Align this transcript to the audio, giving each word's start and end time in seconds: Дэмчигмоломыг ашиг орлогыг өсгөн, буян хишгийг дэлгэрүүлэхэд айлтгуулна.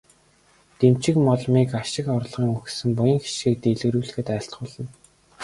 Дэмчигмоломыг 0.79 1.69
ашиг 1.81 2.05
орлогыг 2.17 2.65
өсгөн, 2.69 2.91
буян 2.97 3.19
хишгийг 3.23 3.57
дэлгэрүүлэхэд 3.61 4.27
айлтгуулна. 4.35 4.89